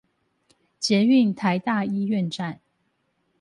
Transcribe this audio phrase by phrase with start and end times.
[0.79, 2.59] 捷運臺大醫院站